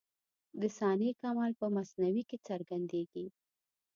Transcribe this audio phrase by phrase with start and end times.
[0.61, 3.25] د صانع کمال په مصنوعي کي څرګندېږي.